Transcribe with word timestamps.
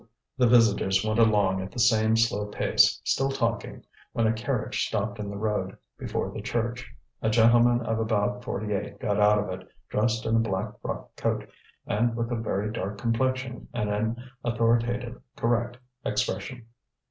The 0.35 0.47
visitors 0.47 1.05
went 1.05 1.19
along 1.19 1.61
at 1.61 1.71
the 1.71 1.77
same 1.77 2.15
slow 2.15 2.47
pace, 2.47 2.99
still 3.03 3.29
talking, 3.29 3.83
when 4.13 4.25
a 4.25 4.33
carriage 4.33 4.87
stopped 4.87 5.19
in 5.19 5.29
the 5.29 5.37
road, 5.37 5.77
before 5.95 6.31
the 6.31 6.41
church. 6.41 6.91
A 7.21 7.29
gentleman 7.29 7.81
of 7.85 7.99
about 7.99 8.43
forty 8.43 8.73
eight 8.73 8.99
got 8.99 9.19
out 9.19 9.37
of 9.37 9.49
it, 9.61 9.67
dressed 9.89 10.25
in 10.25 10.35
a 10.35 10.39
black 10.39 10.73
frock 10.81 11.15
coat, 11.15 11.47
and 11.85 12.15
with 12.15 12.31
a 12.31 12.35
very 12.35 12.71
dark 12.71 12.97
complexion 12.97 13.67
and 13.75 13.91
an 13.91 14.17
authoritative, 14.43 15.21
correct 15.35 15.77
expression. 16.03 16.65